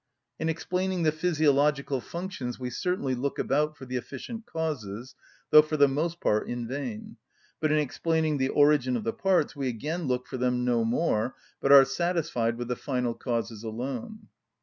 In 0.39 0.49
explaining 0.49 1.03
the 1.03 1.11
physiological 1.11 2.01
functions 2.01 2.57
we 2.59 2.71
certainly 2.71 3.13
look 3.13 3.37
about 3.37 3.77
for 3.77 3.85
the 3.85 3.97
efficient 3.97 4.47
causes, 4.47 5.13
though 5.51 5.61
for 5.61 5.77
the 5.77 5.87
most 5.87 6.19
part 6.19 6.47
in 6.47 6.67
vain; 6.67 7.17
but 7.59 7.71
in 7.71 7.77
explaining 7.77 8.39
the 8.39 8.49
origin 8.49 8.97
of 8.97 9.03
the 9.03 9.13
parts 9.13 9.55
we 9.55 9.67
again 9.67 10.05
look 10.07 10.25
for 10.25 10.37
them 10.37 10.65
no 10.65 10.83
more, 10.83 11.35
but 11.61 11.71
are 11.71 11.85
satisfied 11.85 12.57
with 12.57 12.67
the 12.67 12.75
final 12.75 13.13
causes 13.13 13.61
alone. 13.63 14.29